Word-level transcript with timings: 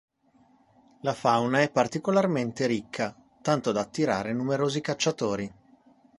La 1.01 1.13
fauna 1.13 1.59
è 1.61 1.69
particolarmente 1.69 2.65
ricca, 2.65 3.15
tanto 3.43 3.71
da 3.71 3.81
attirare 3.81 4.33
numerosi 4.33 4.81
cacciatori. 4.81 5.53